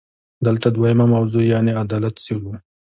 دلته 0.45 0.67
دویمه 0.75 1.05
موضوع 1.13 1.43
یعنې 1.53 1.71
عدالت 1.83 2.15
څېړو. 2.25 2.53